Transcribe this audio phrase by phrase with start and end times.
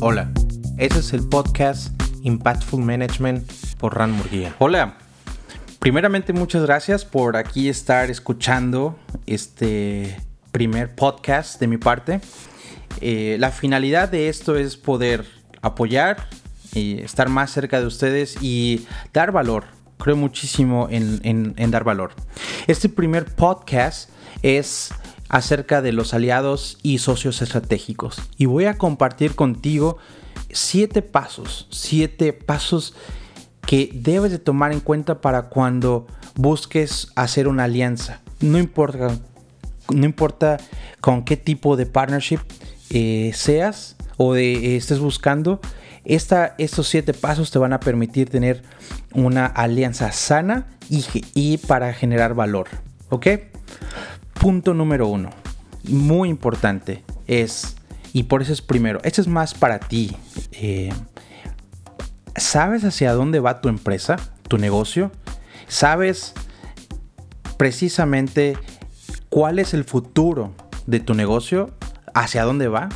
[0.00, 0.30] Hola,
[0.76, 1.90] este es el podcast
[2.22, 4.54] Impactful Management por Ran Murguía.
[4.58, 4.98] Hola,
[5.78, 10.20] primeramente muchas gracias por aquí estar escuchando este
[10.52, 12.20] primer podcast de mi parte.
[13.00, 15.24] Eh, la finalidad de esto es poder
[15.62, 16.28] apoyar
[16.74, 19.64] y estar más cerca de ustedes y dar valor.
[19.96, 22.12] Creo muchísimo en, en dar valor.
[22.66, 24.10] Este primer podcast
[24.42, 24.92] es
[25.28, 28.22] acerca de los aliados y socios estratégicos.
[28.36, 29.98] Y voy a compartir contigo
[30.50, 32.94] siete pasos, siete pasos
[33.66, 38.20] que debes de tomar en cuenta para cuando busques hacer una alianza.
[38.40, 39.18] No importa,
[39.92, 40.58] no importa
[41.00, 42.40] con qué tipo de partnership
[42.90, 45.60] eh, seas o eh, estés buscando,
[46.04, 48.62] esta, estos siete pasos te van a permitir tener
[49.12, 51.04] una alianza sana y,
[51.34, 52.68] y para generar valor.
[53.08, 53.26] ¿Ok?
[54.40, 55.30] Punto número uno,
[55.84, 57.76] muy importante, es,
[58.12, 60.16] y por eso es primero, esto es más para ti.
[60.52, 60.92] Eh,
[62.36, 64.16] ¿Sabes hacia dónde va tu empresa,
[64.48, 65.10] tu negocio?
[65.68, 66.34] ¿Sabes
[67.56, 68.58] precisamente
[69.30, 70.52] cuál es el futuro
[70.86, 71.70] de tu negocio?
[72.14, 72.88] ¿Hacia dónde va?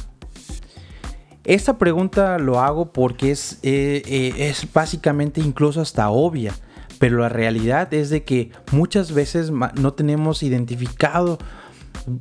[1.44, 6.54] Esta pregunta lo hago porque es, eh, eh, es básicamente incluso hasta obvia
[7.00, 11.38] pero la realidad es de que muchas veces no tenemos identificado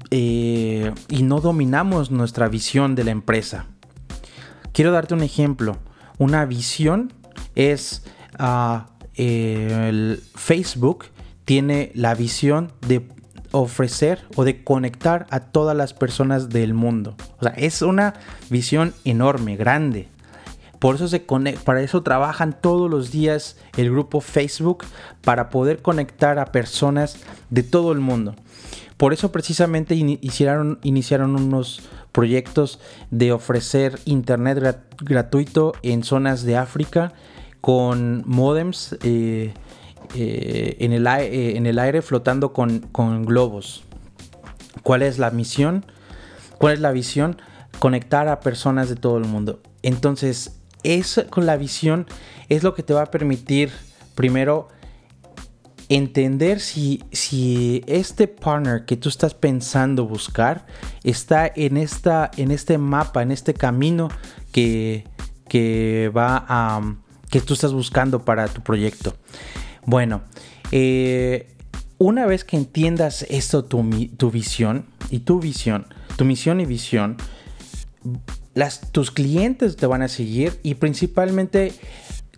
[0.10, 3.68] eh, y no dominamos nuestra visión de la empresa.
[4.72, 5.78] Quiero darte un ejemplo.
[6.18, 7.12] Una visión
[7.56, 8.04] es
[9.16, 11.08] el Facebook
[11.44, 13.06] tiene la visión de
[13.52, 17.18] ofrecer o de conectar a todas las personas del mundo.
[17.40, 18.14] O sea, es una
[18.50, 20.08] visión enorme, grande.
[20.80, 24.86] Por eso se para eso trabajan todos los días el grupo Facebook
[25.22, 27.18] para poder conectar a personas
[27.50, 28.36] de todo el mundo.
[28.96, 32.80] Por eso precisamente iniciaron, iniciaron unos proyectos
[33.12, 37.14] de ofrecer internet gratuito en zonas de África
[37.62, 39.54] con modems eh,
[40.16, 43.84] eh, en, el, eh, en, el, aire flotando con globos.
[44.84, 45.86] ¿Cuál es la misión?
[46.58, 47.38] ¿Cuál es la visión?
[47.80, 49.62] Conectar a personas de todo el mundo.
[49.82, 52.06] Entonces, eso con la visión
[52.48, 53.72] es lo que te va a permitir
[54.16, 54.70] primero
[55.90, 60.68] entender si, si este partner que tú estás pensando buscar
[61.04, 64.10] está en, esta, en este mapa, en este camino
[64.52, 65.06] que,
[65.48, 66.82] que va a
[67.30, 69.16] que tú estás buscando para tu proyecto.
[69.86, 70.22] Bueno,
[70.72, 71.56] eh,
[71.98, 77.18] una vez que entiendas esto, tu, tu visión y tu visión, tu misión y visión,
[78.92, 81.74] tus clientes te van a seguir y principalmente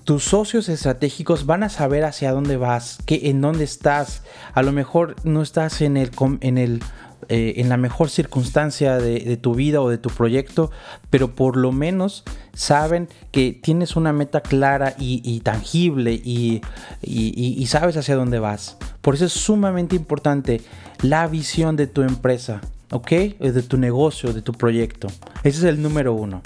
[0.03, 4.23] tus socios estratégicos van a saber hacia dónde vas, que, en dónde estás.
[4.53, 6.11] A lo mejor no estás en, el,
[6.41, 6.81] en, el,
[7.29, 10.71] eh, en la mejor circunstancia de, tu vida o de tu proyecto,
[11.09, 12.23] pero por lo menos
[12.53, 18.77] saben que tienes una meta clara y, tangible y sabes hacia dónde vas.
[19.01, 20.61] Por eso es sumamente importante
[21.01, 22.61] la visión de tu empresa.
[22.91, 23.09] ¿Ok?
[23.09, 25.07] De tu negocio, de tu proyecto.
[25.43, 26.41] Ese es el número uno.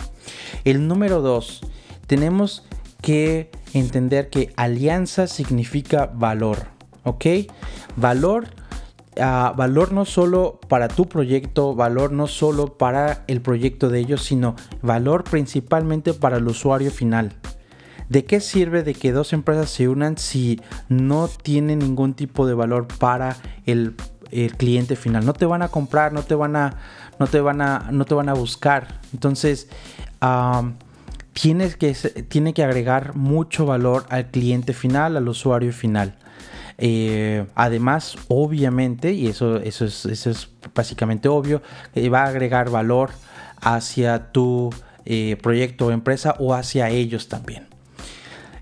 [0.63, 1.61] El número dos,
[2.07, 2.63] tenemos
[3.01, 6.67] que entender que alianza significa valor,
[7.03, 7.25] ¿ok?
[7.97, 8.47] Valor,
[9.19, 14.23] ah, valor no solo para tu proyecto, valor no solo para el proyecto de ellos,
[14.23, 17.33] sino valor principalmente para el usuario final.
[18.09, 22.53] ¿De qué sirve de que dos empresas se unan si no tienen ningún tipo de
[22.53, 23.35] valor para
[23.66, 23.95] el
[24.31, 25.25] el cliente final.
[25.25, 26.78] No te van a comprar, no te van a,
[27.19, 29.00] no te van a, no te van a buscar.
[29.13, 29.68] Entonces,
[31.34, 31.94] tienes que,
[32.28, 36.16] tiene que agregar mucho valor al cliente final, al usuario final.
[36.78, 41.62] Eh, además, obviamente, y eso, eso, es, eso es básicamente obvio,
[42.13, 43.12] va a agregar valor
[43.62, 44.72] hacia tu
[45.06, 47.68] eh, proyecto o empresa o hacia ellos también.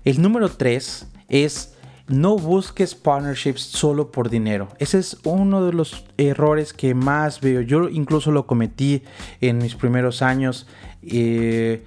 [0.04, 1.73] El número 3 es
[2.06, 4.68] no busques partnerships solo por dinero.
[4.78, 7.62] Ese es uno de los errores que más veo.
[7.62, 9.02] Yo incluso lo cometí
[9.40, 10.66] en mis primeros años.
[11.02, 11.84] Eh,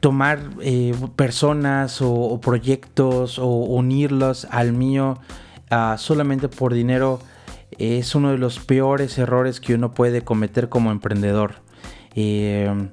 [0.00, 5.18] tomar eh, personas o, proyectos o unirlos al mío
[5.70, 7.20] ah, solamente por dinero
[7.78, 11.54] es uno de los peores errores que uno puede cometer como emprendedor.
[12.14, 12.88] Eh,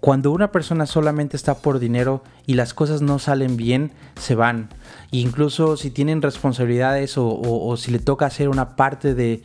[0.00, 4.70] cuando una persona solamente está por dinero y las cosas no salen bien, se van.
[5.10, 9.42] incluso si tienen responsabilidades o, si le toca hacer una parte de,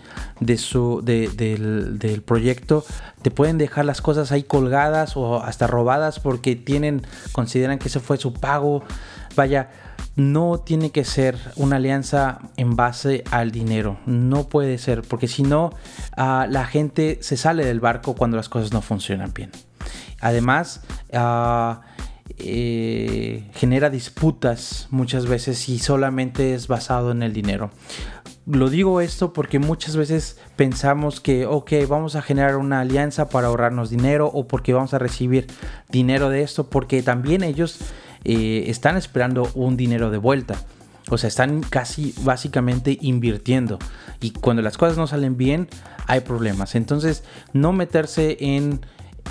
[0.57, 2.85] su, del, proyecto,
[3.21, 7.01] te pueden dejar las cosas ahí colgadas o hasta robadas porque tienen,
[7.33, 8.83] consideran que ese fue su pago.
[9.35, 9.69] Vaya,
[10.15, 13.97] no tiene que ser una alianza en base al dinero.
[14.05, 15.71] No puede ser, porque si no,
[16.15, 19.51] ah, la gente se sale del barco cuando las cosas no funcionan bien.
[20.25, 20.81] Además,
[21.13, 21.81] ah,
[22.39, 27.69] eh, genera disputas muchas veces y solamente es basado en el dinero.
[28.47, 33.49] Lo digo esto porque muchas veces pensamos que, ok, vamos a generar una alianza para
[33.49, 35.45] ahorrarnos dinero o porque vamos a recibir
[35.91, 37.77] dinero de esto, porque también ellos
[38.23, 40.55] eh, están esperando un dinero de vuelta.
[41.11, 43.77] O sea, están casi básicamente invirtiendo.
[44.21, 45.67] Y cuando las cosas no salen bien,
[46.07, 46.73] hay problemas.
[46.73, 47.23] Entonces,
[47.53, 48.81] no meterse en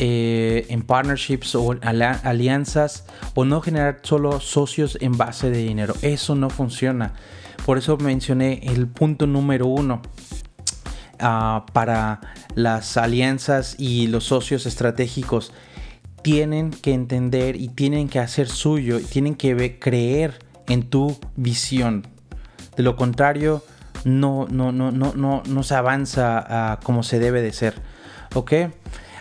[0.00, 3.04] eh, en partnerships o alianzas
[3.34, 5.94] o no generar solo socios en base de dinero.
[6.02, 7.14] Eso no funciona.
[7.64, 10.02] Por eso mencioné el punto número uno.
[11.20, 12.20] Ah, para
[12.56, 15.52] las alianzas y los socios estratégicos
[16.22, 20.38] tienen que entender y tienen que hacer suyo tienen que creer
[20.68, 22.06] en tu visión.
[22.76, 23.62] De lo contrario,
[24.04, 27.74] no, no, no, no, no, no se avanza como se debe de ser.
[28.34, 28.52] ¿Ok?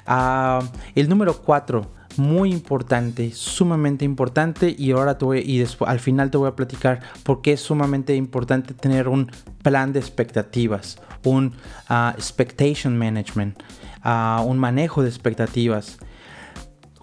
[0.06, 0.62] Ah,
[0.96, 6.30] el número 4, muy importante, sumamente importante y ahora te voy, y después, al final
[6.30, 11.54] te voy a platicar por qué es sumamente importante tener un plan de expectativas, un
[11.90, 13.62] ah, expectation management,
[14.04, 15.98] uh, un manejo de expectativas.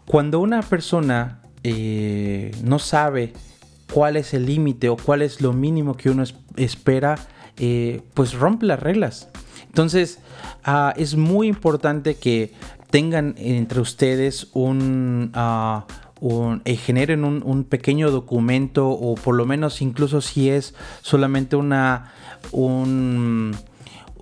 [0.04, 3.32] Cuando una persona eh, no sabe
[3.92, 6.24] cuál es el límite o cuál es lo mínimo que uno
[6.56, 7.16] espera,
[7.56, 9.28] eh, pues rompe las reglas.
[9.66, 10.18] Entonces,
[10.96, 12.52] es muy importante que
[12.90, 15.32] tengan entre ustedes un...
[15.34, 15.82] Uh,
[16.66, 22.12] generen un, pequeño documento o por lo menos incluso si es solamente una
[22.52, 23.56] un,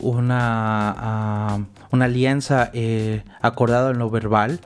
[0.00, 1.58] una, ah,
[1.90, 4.60] una alianza eh, acordada en lo verbal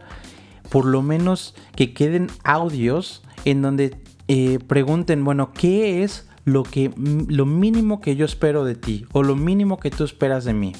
[0.68, 3.96] por lo menos que queden audios en donde
[4.28, 6.92] eh, pregunten bueno qué es lo que
[7.28, 10.72] lo mínimo que yo espero de ti o lo mínimo que tú esperas de mí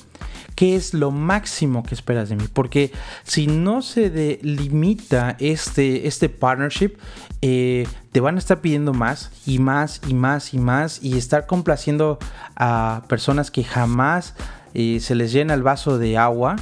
[0.55, 2.45] qué es lo máximo que esperas de mí.
[2.53, 2.93] Porque
[3.25, 6.93] si no se delimita este, este partnership,
[7.41, 11.47] eh, te van a estar pidiendo más y más y más y más y estar
[11.47, 12.19] complaciendo
[12.57, 14.35] a personas que jamás
[14.75, 16.57] eh, se les llena el vaso de agua,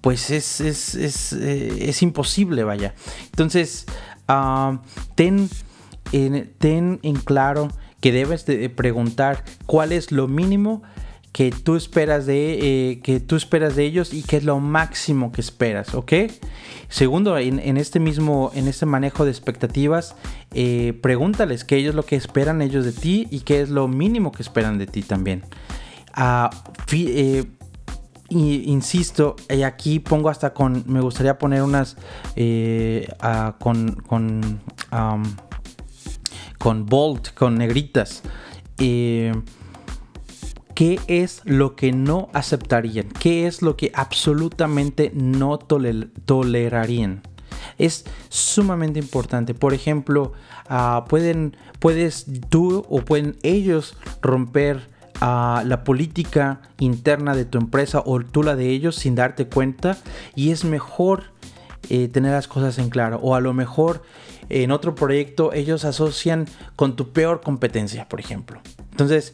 [0.00, 2.94] pues es, es, eh, imposible, vaya.
[3.26, 3.86] Entonces,
[4.28, 4.80] ah,
[5.14, 5.48] ten,
[6.58, 7.68] ten en claro
[8.00, 10.82] que debes de preguntar cuál es lo mínimo
[11.36, 15.32] que tú esperas de, eh, que tú esperas de ellos y qué es lo máximo
[15.32, 16.14] que esperas, ¿ok?
[16.88, 20.16] Segundo, en, este mismo, en este manejo de expectativas,
[20.54, 24.32] eh, pregúntales qué ellos lo que esperan ellos de ti y qué es lo mínimo
[24.32, 25.42] que esperan de ti también.
[26.16, 26.48] Uh,
[28.30, 31.98] insisto, aquí pongo hasta con, me gustaría poner unas
[33.20, 34.62] ah, con, con,
[36.56, 38.22] con bold, con negritas
[40.76, 47.22] qué es lo que no aceptarían, qué es lo que absolutamente no tolerarían.
[47.78, 49.54] Es sumamente importante.
[49.54, 50.34] Por ejemplo,
[50.68, 54.86] ah, pueden, puedes tú o pueden ellos romper
[55.22, 59.96] ah, la política interna de tu empresa o tú la de ellos sin darte cuenta
[60.34, 61.32] y es mejor
[61.88, 64.02] eh, tener las cosas en claro o a lo mejor
[64.50, 66.46] en otro proyecto ellos asocian
[66.76, 68.60] con tu peor competencia, por ejemplo.
[68.96, 69.30] Entonces,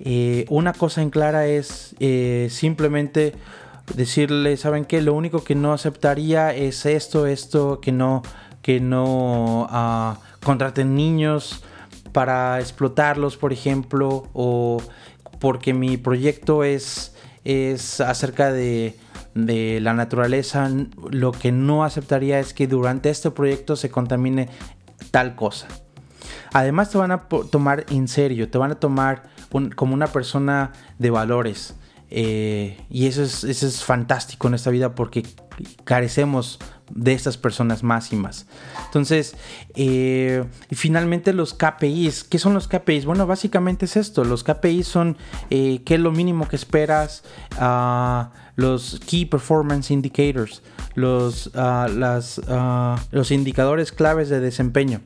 [0.00, 3.32] eh, una cosa en clara es eh, simplemente
[3.94, 5.00] decirle, ¿saben qué?
[5.00, 8.22] Lo único que no aceptaría es esto, esto, que no,
[8.60, 11.62] que no ah, contraten niños
[12.10, 14.82] para explotarlos, por ejemplo, o
[15.38, 18.96] porque mi proyecto es, es acerca de,
[19.36, 20.68] de la naturaleza,
[21.08, 24.48] lo que no aceptaría es que durante este proyecto se contamine
[25.12, 25.68] tal cosa.
[26.54, 29.24] Además te van a tomar en serio, te van a tomar
[29.74, 31.74] como una persona de valores.
[32.10, 35.26] Eh, y eso es, eso es fantástico en esta vida porque
[35.82, 38.46] carecemos de estas personas máximas.
[38.86, 39.34] Entonces,
[39.74, 42.22] eh, y finalmente los KPIs.
[42.22, 43.04] ¿Qué son los KPIs?
[43.04, 44.22] Bueno, básicamente es esto.
[44.22, 45.16] Los KPIs son
[45.50, 47.24] eh, qué es lo mínimo que esperas.
[47.60, 50.62] Uh, los Key Performance Indicators.
[50.94, 55.00] Los, las, uh, los indicadores claves de desempeño.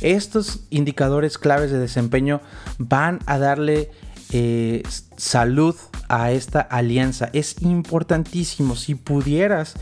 [0.00, 2.40] Estos indicadores claves de desempeño
[2.78, 3.90] van a darle
[4.32, 4.82] eh,
[5.16, 5.74] salud
[6.08, 7.30] a esta alianza.
[7.32, 8.76] Es importantísimo.
[8.76, 9.74] Si pudieras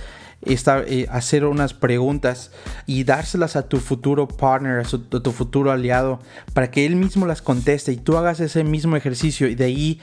[0.43, 2.53] eh, hacer unas preguntas
[2.87, 6.21] y dárselas a tu futuro partner, a, tu futuro aliado,
[6.53, 10.01] para que él mismo las conteste y tú hagas ese mismo ejercicio y de ahí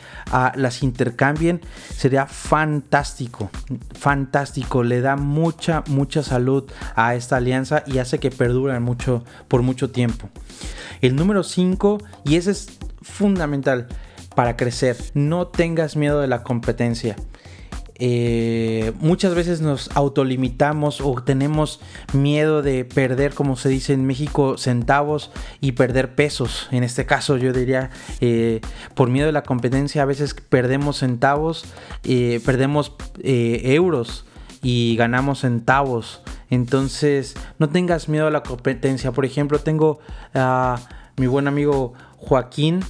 [0.56, 1.62] las intercambien,
[1.96, 3.50] sería fantástico,
[3.98, 4.84] fantástico.
[4.84, 9.92] Le da mucha, mucha salud a esta alianza y hace que perdure mucho, por mucho
[9.92, 10.30] tiempo.
[11.00, 12.68] El número 5, y ese es
[13.02, 13.88] fundamental
[14.36, 17.16] para crecer, no tengas miedo de la competencia.
[18.06, 21.80] Eh, muchas veces nos autolimitamos o tenemos
[22.12, 25.32] miedo de perder, como se dice en México, centavos
[25.62, 26.68] y perder pesos.
[26.72, 28.60] En este caso yo diría, eh,
[28.94, 31.64] por miedo de la competencia a veces perdemos centavos,
[32.04, 32.92] eh, perdemos
[33.24, 34.26] euros
[34.62, 36.24] y ganamos centavos.
[36.50, 39.14] Entonces no tengas miedo a la competencia.
[39.14, 40.00] Por ejemplo, tengo
[40.34, 40.78] a
[41.16, 42.82] mi buen amigo Joaquín,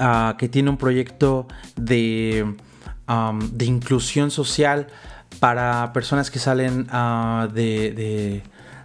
[0.00, 2.56] ah, que tiene un proyecto de
[3.08, 4.88] de inclusión social
[5.38, 8.42] para personas que salen ah, de,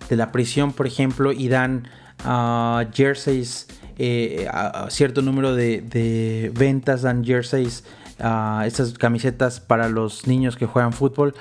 [0.10, 1.88] la prisión, por ejemplo, y dan
[2.26, 4.48] uh, jerseys, eh,
[4.90, 7.86] cierto número de, ventas, dan jerseys,
[8.20, 11.34] uh, estas camisetas para los niños que juegan fútbol.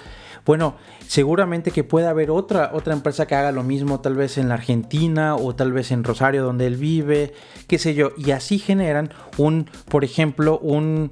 [0.47, 4.49] Bueno, seguramente que puede haber otra, otra empresa que haga lo mismo, tal vez en
[4.49, 7.35] la Argentina o tal vez en Rosario donde él vive,
[7.67, 11.11] qué sé yo, y así generan un, por ejemplo, un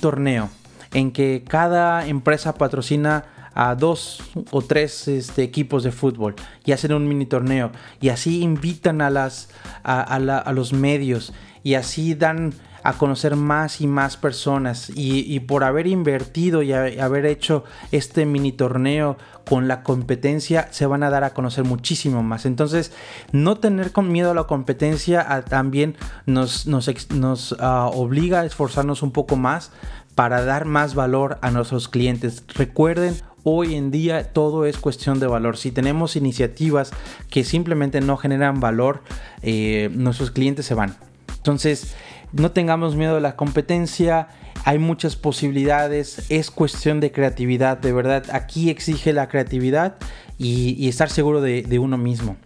[0.00, 0.48] torneo
[0.92, 6.34] en que cada empresa patrocina a dos o tres este, equipos de fútbol
[6.64, 7.70] y hacen un mini torneo.
[8.00, 11.32] Y así invitan a, los medios
[11.62, 14.90] y así dan a conocer más y más personas.
[14.94, 19.16] Y, por haber invertido y haber hecho este mini torneo
[19.48, 22.46] con la competencia se van a dar a conocer muchísimo más.
[22.46, 22.92] Entonces
[23.32, 25.96] no tener con miedo a la competencia también
[26.26, 29.72] nos, nos, ah, obliga a esforzarnos un poco más
[30.14, 32.44] para dar más valor a nuestros clientes.
[32.54, 33.14] Recuerden,
[33.44, 35.56] hoy en día todo es cuestión de valor.
[35.56, 36.92] Si tenemos iniciativas
[37.30, 39.02] que simplemente no generan valor,
[39.42, 40.96] eh, nuestros clientes se van.
[41.36, 41.94] Entonces,
[42.32, 44.28] no tengamos miedo de la competencia.
[44.64, 48.24] Hay muchas posibilidades, es cuestión de creatividad, de verdad.
[48.32, 49.96] Aquí exige la creatividad
[50.38, 52.36] y, estar seguro de, uno mismo.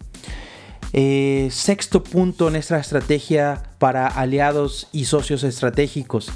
[0.92, 6.30] Eh, sexto punto en nuestra estrategia para aliados y socios estratégicos.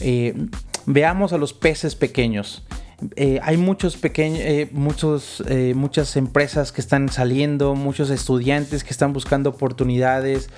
[0.00, 0.34] Eh,
[0.86, 2.62] Veamos a los peces pequeños.
[3.16, 8.90] Eh, hay muchos pequeños, eh, muchos, eh, muchas empresas que están saliendo, muchos estudiantes que
[8.90, 10.50] están buscando oportunidades,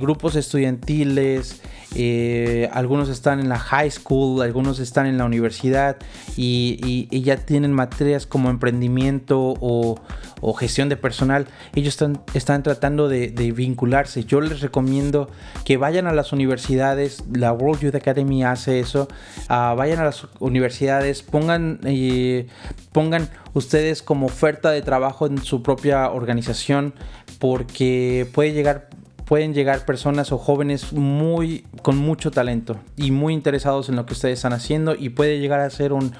[0.00, 1.60] grupos estudiantiles,
[2.72, 5.96] algunos están en la high school, algunos están en la universidad
[6.36, 9.96] y, ya tienen materias como emprendimiento o,
[10.58, 11.46] gestión de personal.
[11.74, 14.24] Ellos están, están tratando de, vincularse.
[14.24, 15.28] Yo les recomiendo
[15.64, 19.08] que vayan a las universidades, la World Youth Academy hace eso,
[19.48, 22.46] ah, vayan a las universidades, pongan y
[22.92, 26.94] pongan ustedes como oferta de trabajo en su propia organización
[27.38, 28.88] porque puede llegar
[29.26, 34.14] pueden llegar personas o jóvenes muy con mucho talento y muy interesados en lo que
[34.14, 36.14] ustedes están haciendo y puede llegar a ser un,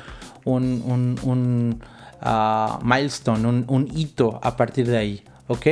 [0.45, 1.81] un,
[2.21, 5.67] ah, milestone, un, hito a partir de ahí, ¿ok?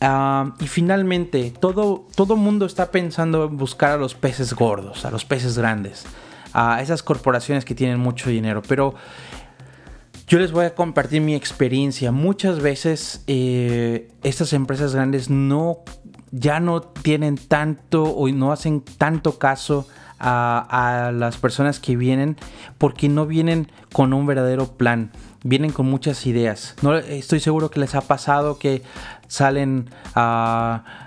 [0.00, 5.12] Ah, y finalmente, todo, todo mundo está pensando en buscar a los peces gordos, a
[5.12, 6.04] los peces grandes
[6.54, 8.62] a esas corporaciones que tienen mucho dinero.
[8.66, 8.94] Pero
[10.26, 12.12] yo les voy a compartir mi experiencia.
[12.12, 15.80] Muchas veces eh, estas empresas grandes no,
[16.30, 19.86] ya no tienen tanto o no hacen tanto caso
[20.18, 22.36] a, a, las personas que vienen
[22.78, 25.10] porque no vienen con un verdadero plan.
[25.42, 26.74] Vienen con muchas ideas.
[26.80, 28.82] No, estoy seguro que les ha pasado que
[29.28, 31.03] salen a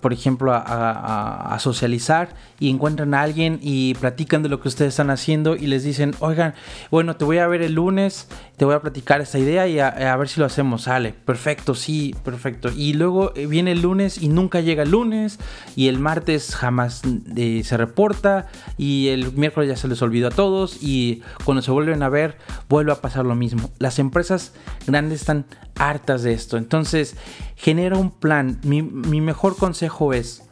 [0.00, 5.10] por ejemplo, a, socializar y encuentran a alguien y platican de lo que ustedes están
[5.10, 6.54] haciendo y les dicen, oigan,
[6.90, 10.16] bueno, te voy a ver el lunes, te voy a platicar esta idea y a,
[10.16, 10.82] ver si lo hacemos.
[10.82, 12.70] Sale, perfecto, sí, perfecto.
[12.74, 15.38] Y luego eh, viene el lunes y nunca llega el lunes
[15.74, 17.02] y el martes jamás
[17.36, 18.46] eh, se reporta
[18.76, 22.36] y el miércoles ya se les olvidó a todos y cuando se vuelven a ver
[22.68, 23.70] vuelve a pasar lo mismo.
[23.78, 24.52] Las empresas
[24.86, 25.46] grandes están
[25.78, 26.56] hartas de esto.
[26.56, 27.16] Entonces,
[27.56, 28.60] genera un plan.
[28.62, 30.42] Mi, mejor consejo es,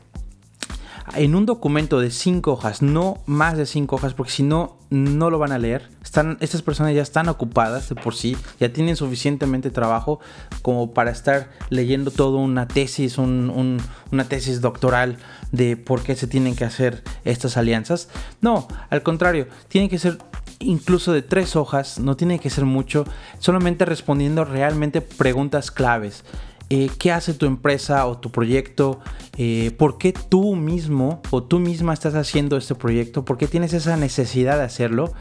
[1.15, 5.31] en un documento de 5 hojas, no más de 5 hojas, porque si no, no
[5.31, 5.89] lo van a leer.
[6.03, 10.21] Están, estas personas ya están ocupadas de por sí, ya tienen suficientemente trabajo
[10.63, 15.19] como para estar leyendo todo una tesis, una tesis doctoral
[15.53, 18.09] de por qué se tienen que hacer estas alianzas.
[18.41, 20.19] No, al contrario, tienen que ser
[20.59, 23.05] incluso de tres hojas, no tiene que ser mucho,
[23.39, 26.25] solamente respondiendo realmente preguntas claves.
[26.69, 29.01] Eh, ¿Qué hace tu empresa o tu proyecto?
[29.37, 33.25] Eh, ¿Por qué tú mismo o tú misma estás haciendo este proyecto?
[33.25, 35.13] ¿Por qué tienes esa necesidad de hacerlo?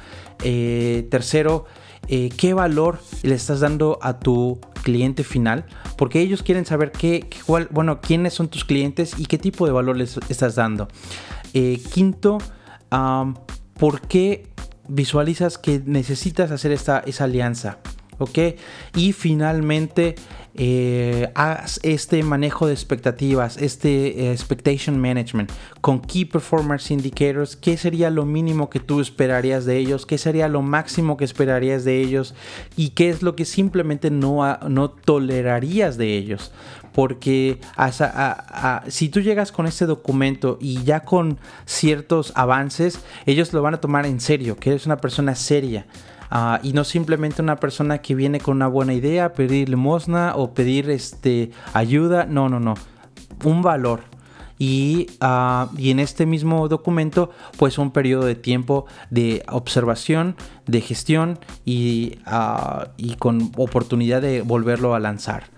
[0.43, 1.65] Eh, tercero,
[2.07, 5.65] ¿qué valor le estás dando a tu cliente final?
[5.97, 7.27] Porque ellos quieren saber qué,
[7.71, 10.87] bueno, quiénes son tus clientes y qué tipo de valor les estás dando.
[11.91, 12.37] quinto,
[13.79, 14.55] ¿por qué
[14.87, 17.79] visualizas que necesitas hacer esta, esa alianza.
[18.17, 18.39] ¿Ok?
[18.95, 20.15] Y finalmente,
[20.57, 27.75] eh, haz este manejo de expectativas, este eh, expectation management con Key Performance Indicators, qué
[27.75, 31.99] sería lo mínimo que tú esperarías de ellos, qué sería lo máximo que esperarías de
[31.99, 32.35] ellos
[32.77, 36.53] y qué es lo que simplemente no, no tolerarías de ellos.
[36.93, 37.59] Porque
[38.87, 43.81] si tú llegas con este documento y ya con ciertos avances, ellos lo van a
[43.81, 45.85] tomar en serio, que eres una persona seria.
[46.37, 50.53] Ah, y no simplemente una persona que viene con una buena idea, pedir limosna o
[50.53, 52.25] pedir este, ayuda.
[52.25, 52.73] No, no, no.
[53.45, 54.01] Un valor.
[54.59, 60.35] Y, ah, y, en este mismo documento, pues un periodo de tiempo de observación,
[60.67, 65.54] de gestión y, ah, y con oportunidad de volverlo a lanzar.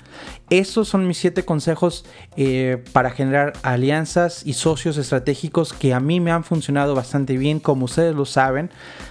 [0.49, 2.05] Esos son mis siete consejos
[2.35, 7.59] eh, para generar alianzas y socios estratégicos que a mí me han funcionado bastante bien.
[7.59, 8.69] Como ustedes lo saben,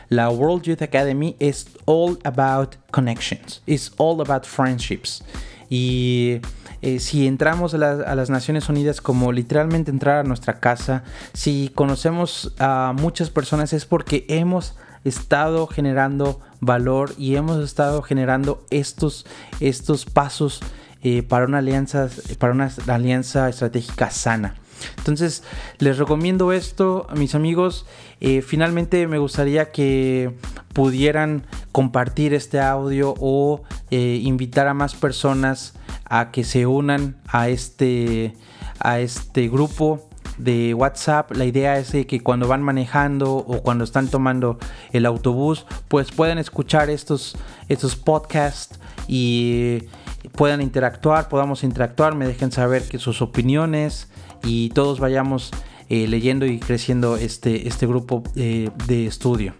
[0.08, 5.22] la World Youth Academy es all about connections, it's all about friendships.
[5.68, 6.40] Y
[6.80, 11.70] eh, si entramos a, a, las Naciones Unidas como literalmente entrar a nuestra casa, si
[11.74, 19.26] conocemos a muchas personas es porque hemos estado generando valor y hemos estado generando estos,
[19.60, 20.60] estos pasos
[21.08, 22.08] eh, para, una alianza,
[22.40, 24.56] para una alianza estratégica sana.
[24.98, 25.44] Entonces,
[25.78, 27.86] les recomiendo esto, mis amigos.
[28.20, 30.34] Eh, finalmente, me gustaría que
[30.72, 35.74] pudieran compartir este audio o eh, invitar a más personas
[36.06, 38.34] a que se unan a este,
[38.80, 40.08] a este grupo
[40.38, 41.30] de WhatsApp.
[41.36, 44.58] La idea es que cuando van manejando o cuando están tomando
[44.92, 47.36] el autobús, pues puedan escuchar estos,
[47.68, 49.84] estos podcasts y
[50.32, 54.08] puedan interactuar, podamos interactuar, me dejen saber que sus opiniones
[54.42, 55.50] y todos vayamos
[55.88, 59.54] eh, leyendo y creciendo este, este grupo eh, de estudio.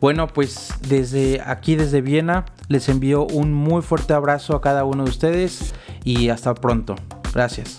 [0.00, 5.04] Bueno, pues desde aquí, desde Viena, les envío un muy fuerte abrazo a cada uno
[5.04, 5.74] de ustedes
[6.04, 6.94] y hasta pronto.
[7.34, 7.78] Gracias.